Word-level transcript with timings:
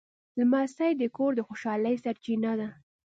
لمسی 0.39 0.91
د 0.97 1.03
کور 1.17 1.31
د 1.35 1.39
خوشحالۍ 1.47 1.95
سرچینه 2.03 2.51
ده. 2.59 2.69